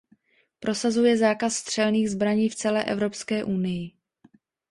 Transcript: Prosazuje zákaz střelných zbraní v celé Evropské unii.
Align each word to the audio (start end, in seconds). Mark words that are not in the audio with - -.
Prosazuje 0.59 1.17
zákaz 1.17 1.55
střelných 1.55 2.09
zbraní 2.09 2.49
v 2.49 2.55
celé 2.55 2.83
Evropské 2.83 3.43
unii. 3.43 3.91